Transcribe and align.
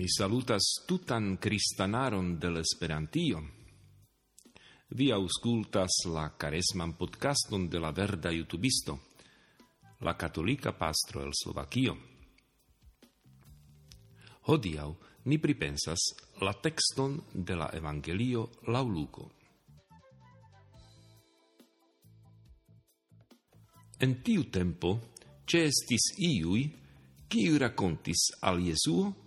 Mi 0.00 0.08
salutas 0.08 0.62
tutan 0.88 1.36
cristanaron 1.36 2.38
del 2.40 2.56
Esperantio. 2.56 3.42
Vi 4.88 5.10
auscultas 5.12 5.90
la 6.06 6.38
caresman 6.38 6.94
podcaston 6.96 7.68
de 7.68 7.80
la 7.80 7.90
verda 7.92 8.32
youtubisto, 8.32 8.98
la 10.00 10.16
catolica 10.16 10.72
pastro 10.72 11.20
el 11.22 11.34
Slovakio. 11.34 11.98
Hodiau 14.48 14.96
ni 15.24 15.36
pripensas 15.36 16.00
la 16.40 16.54
texton 16.54 17.20
de 17.34 17.60
la 17.60 17.68
Evangelio 17.68 18.48
lauluco. 18.72 19.30
En 24.00 24.22
tiu 24.24 24.48
tempo, 24.48 24.98
cestis 25.44 26.14
iui, 26.16 26.70
qui 27.28 27.50
racontis 27.58 28.30
al 28.40 28.64
Jesuo 28.64 29.19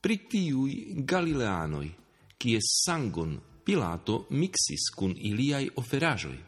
pritiui 0.00 1.04
Galileanoi, 1.04 1.04
galileanoi, 1.04 1.94
cies 2.40 2.82
sangon 2.84 3.40
Pilato 3.62 4.26
mixis 4.30 4.88
cun 4.96 5.12
iliai 5.14 5.68
oferajoi. 5.76 6.38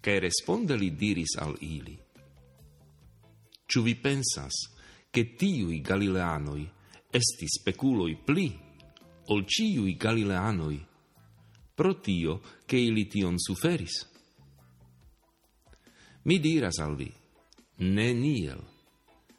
Cae 0.00 0.18
responde 0.18 0.76
li 0.80 0.94
diris 0.96 1.36
al 1.36 1.54
ili, 1.60 1.98
Ciu 3.66 3.82
vi 3.82 3.94
pensas, 3.94 4.56
che 5.10 5.34
tiui 5.36 5.80
galileanoi 5.80 6.64
estis 7.12 7.60
speculoi 7.60 8.16
pli, 8.16 8.48
ol 9.26 9.44
ciui 9.46 9.94
galileanoi, 9.94 10.80
pro 11.74 12.00
tio 12.00 12.40
che 12.66 12.76
ili 12.76 13.06
tion 13.06 13.38
suferis? 13.38 14.08
Mi 16.22 16.40
diras 16.40 16.78
al 16.78 16.96
vi, 16.96 17.12
ne 17.76 18.12
niel, 18.12 18.64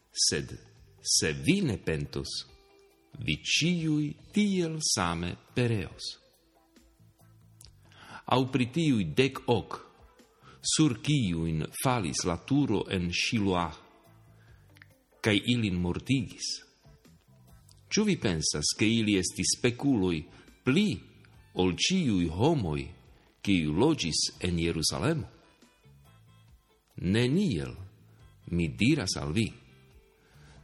sed 0.09 0.70
se 1.01 1.33
vi 1.33 1.61
ne 1.61 1.77
pentus, 1.77 2.45
vi 3.19 3.37
ciui 3.43 4.15
tiel 4.31 4.77
same 4.79 5.35
pereos. 5.53 6.17
Au 8.31 8.47
pritiui 8.47 9.11
dec 9.13 9.41
hoc, 9.47 9.79
sur 10.61 11.01
ciuin 11.01 11.65
falis 11.81 12.23
la 12.23 12.37
turo 12.37 12.85
en 12.89 13.09
Shiloa, 13.11 13.67
cae 15.21 15.41
ilin 15.53 15.79
mortigis. 15.81 16.61
Ciu 17.91 18.05
vi 18.05 18.15
pensas 18.17 18.71
che 18.77 18.85
ili 18.85 19.17
estis 19.17 19.57
speculoi 19.57 20.23
pli 20.63 21.01
ol 21.59 21.75
ciui 21.75 22.29
homoi 22.29 22.85
ciu 23.41 23.73
logis 23.75 24.37
en 24.39 24.57
Jerusalemo? 24.57 25.27
Neniel 27.01 27.75
mi 28.53 28.69
diras 28.77 29.17
al 29.17 29.33
vi 29.33 29.60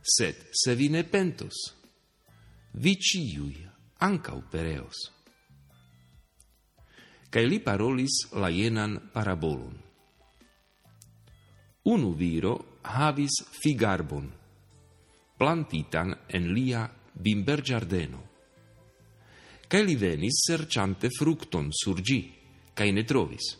sed 0.08 0.47
se 0.52 0.75
vi 0.75 0.88
ne 0.89 1.03
pentos, 1.03 1.58
vi 2.80 2.95
ciui 2.95 3.67
ancau 4.00 4.41
pereos. 4.52 5.11
Cae 7.27 7.45
li 7.45 7.59
parolis 7.59 8.31
la 8.39 8.50
jenan 8.50 8.95
parabolon. 9.11 9.75
Unu 11.91 12.13
viro 12.16 12.53
havis 12.88 13.44
figarbon, 13.52 14.31
plantitan 15.38 16.16
en 16.28 16.52
lia 16.55 16.88
bimber 17.13 17.61
giardeno. 17.61 18.23
Li 19.67 19.95
venis 20.00 20.44
serciante 20.47 21.09
fructon 21.11 21.67
sur 21.72 22.00
gi, 22.02 22.22
ne 22.80 23.03
trovis. 23.03 23.58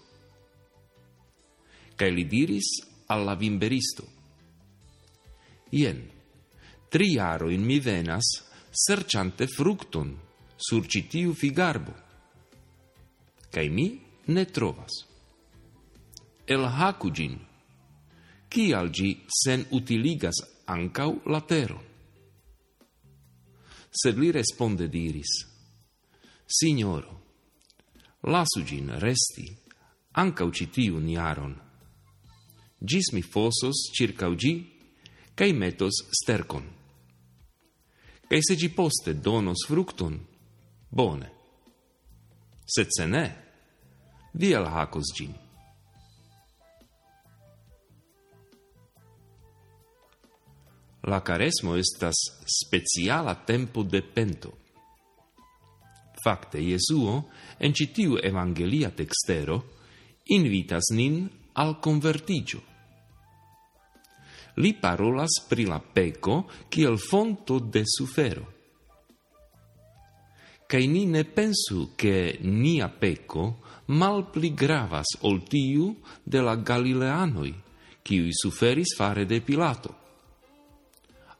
Cae 1.97 2.11
li 2.11 2.23
diris 2.23 2.69
alla 3.07 3.35
vimberisto, 3.35 4.07
Ien, 5.71 5.99
tri 6.89 7.16
jaroin 7.16 7.63
mi 7.63 7.80
venas, 7.80 8.25
serciante 8.71 9.48
fructon, 9.48 10.15
sur 10.55 10.87
citiu 10.87 11.33
figarbo. 11.33 11.93
Cai 13.52 13.70
mi 13.70 14.02
ne 14.25 14.45
trovas. 14.45 15.05
El 16.45 16.65
hacu 16.65 17.11
gin, 17.11 17.36
cial 18.49 18.89
gi 18.89 19.23
sen 19.27 19.65
utiligas 19.71 20.37
ancau 20.65 21.21
la 21.25 21.42
teron. 21.42 21.83
Sed 23.92 24.17
li 24.17 24.31
responde 24.31 24.87
diris, 24.87 25.43
Signoro, 26.45 27.14
lasu 28.23 28.64
gin 28.64 28.92
resti, 28.99 29.48
ancau 30.14 30.52
citiu 30.52 30.99
niaron. 30.99 31.55
Gis 32.80 33.11
mi 33.11 33.21
fosos 33.21 33.89
circau 33.92 34.36
gi, 34.36 34.54
cae 35.36 35.54
metos 35.54 36.05
stercon. 36.21 36.77
Cae 38.27 38.43
se 38.43 38.55
gi 38.60 38.67
poste 38.76 39.14
donos 39.14 39.64
fructum, 39.67 40.20
bone. 40.89 41.30
Sed 42.67 42.92
se 42.92 43.05
ne, 43.08 43.26
vi 44.33 44.52
alhakos 44.54 45.14
gin. 45.15 45.32
La 51.08 51.21
caresmo 51.23 51.77
estas 51.80 52.20
speciala 52.43 53.33
tempo 53.48 53.83
de 53.83 54.02
pento. 54.04 54.52
Facte, 56.20 56.60
Jesuo, 56.60 57.30
en 57.60 57.71
citiu 57.71 58.17
evangelia 58.20 58.92
textero, 58.92 59.61
invitas 60.36 60.92
nin 60.92 61.30
al 61.54 61.80
convertigio 61.80 62.60
li 64.57 64.73
parolas 64.73 65.39
pri 65.47 65.65
la 65.65 65.79
peco 65.79 66.45
kiel 66.69 66.97
fonto 66.97 67.59
de 67.59 67.83
sufero. 67.85 68.45
Kai 70.67 70.87
ni 70.87 71.05
ne 71.05 71.23
pensu 71.23 71.93
che 71.95 72.39
nia 72.41 72.89
peco 72.89 73.63
mal 73.87 74.29
pli 74.29 74.53
gravas 74.53 75.15
ol 75.21 75.43
tiu 75.47 75.95
de 76.23 76.41
la 76.41 76.55
Galileanoi, 76.55 77.53
kiui 78.03 78.33
suferis 78.33 78.95
fare 78.95 79.25
de 79.25 79.39
Pilato, 79.41 79.95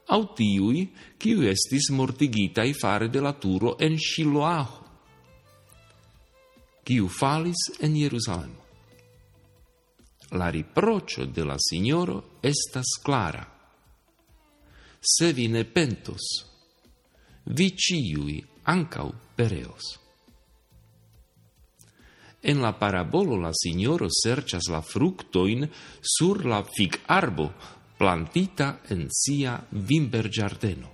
au 0.08 0.32
tiui, 0.32 0.88
kiui 1.20 1.48
estis 1.48 1.90
mortigitai 1.92 2.72
fare 2.72 3.10
de 3.10 3.20
la 3.20 3.34
turo 3.34 3.76
en 3.78 3.96
Shiloaho, 3.96 4.86
kiu 6.84 7.08
falis 7.08 7.68
en 7.80 7.92
Jerusalemo 7.92 8.67
la 10.30 10.50
riprocio 10.50 11.26
de 11.26 11.44
la 11.44 11.56
signoro 11.58 12.38
estas 12.42 12.86
clara. 13.02 13.46
Se 15.00 15.32
vi 15.32 15.48
ne 15.48 15.64
pentos, 15.64 16.44
vi 17.44 17.70
ciui 17.76 18.44
ancau 18.64 19.12
pereos. 19.36 19.96
En 22.42 22.60
la 22.62 22.72
parabolo 22.78 23.36
la 23.40 23.50
signoro 23.52 24.06
serchas 24.10 24.68
la 24.70 24.82
fructoin 24.82 25.66
sur 26.00 26.44
la 26.46 26.62
fig 26.62 27.00
arbo 27.06 27.52
plantita 27.98 28.80
en 28.90 29.08
sia 29.10 29.56
vimber 29.70 30.28
giardeno. 30.30 30.92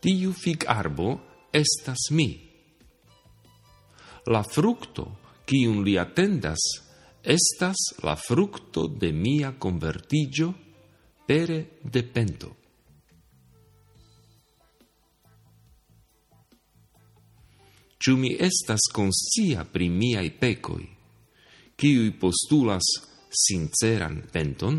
Tiu 0.00 0.32
fig 0.32 0.66
arbo 0.68 1.16
estas 1.52 2.10
mi. 2.10 2.28
La 4.28 4.42
fructo, 4.44 5.06
cium 5.48 5.80
li 5.82 5.96
attendas, 5.98 6.60
estas 7.22 7.76
la 8.02 8.16
fructo 8.16 8.86
de 8.86 9.12
mia 9.12 9.52
convertigio 9.58 10.54
pere 11.26 11.78
de 11.82 12.02
pento. 12.02 12.56
Ciu 17.98 18.16
mi 18.16 18.30
estas 18.38 18.86
conscia 18.94 19.64
pri 19.66 19.88
miai 19.90 20.30
pecoi, 20.30 20.86
ciui 21.76 22.12
postulas 22.14 22.86
sinceran 23.28 24.22
penton? 24.32 24.78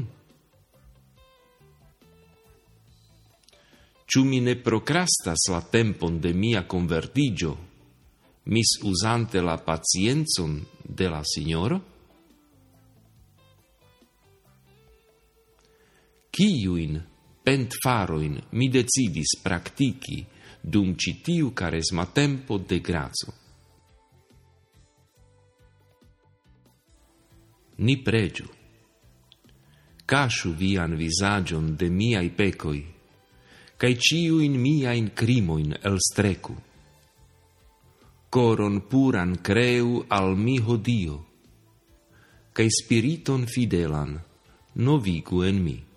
Ciu 4.09 4.23
mi 4.23 4.39
ne 4.39 4.55
procrastas 4.55 5.49
la 5.51 5.61
tempon 5.61 6.17
de 6.19 6.33
mia 6.33 6.63
convertigio, 6.65 7.57
mis 8.45 8.79
usante 8.81 9.41
la 9.41 9.59
pacienzon 9.61 10.65
de 10.81 11.09
la 11.09 11.21
Signoro? 11.21 11.98
kiuin 16.39 16.95
pentfaroin 17.43 18.37
mi 18.51 18.69
decidis 18.71 19.33
practici 19.43 20.25
dum 20.63 20.95
citiu 20.95 21.51
caresma 21.51 22.05
tempo 22.05 22.57
de 22.57 22.79
grazo. 22.79 23.33
Ni 27.83 27.97
pregiu. 27.97 28.47
Casciu 30.05 30.53
vian 30.53 30.95
visagion 30.95 31.75
de 31.75 31.89
miai 31.89 32.29
pecoi, 32.29 32.85
cae 33.75 33.99
ciuin 33.99 34.55
miain 34.55 35.11
crimoin 35.11 35.75
el 35.83 35.99
strecu. 35.99 36.55
Coron 38.29 38.87
puran 38.87 39.35
creu 39.41 40.05
al 40.07 40.37
mi 40.37 40.55
hodio, 40.59 41.19
cae 42.53 42.71
spiriton 42.71 43.45
fidelan 43.45 44.15
novigu 44.75 45.43
en 45.43 45.63
mi. 45.67 45.88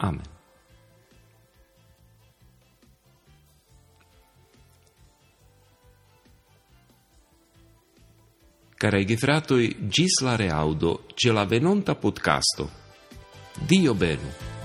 Amen. 0.00 0.38
Care 8.80 9.04
ghifratoi 9.04 9.76
gis 9.88 10.22
la 10.24 10.36
reaudo 10.36 11.04
ce 11.14 11.30
la 11.32 11.44
venonta 11.44 11.94
podcasto. 11.94 12.70
Dio 13.66 13.94
benu. 13.94 14.59